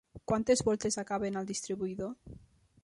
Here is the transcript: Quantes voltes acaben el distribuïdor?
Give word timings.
Quantes 0.29 0.63
voltes 0.69 0.97
acaben 1.03 1.39
el 1.43 1.51
distribuïdor? 1.53 2.39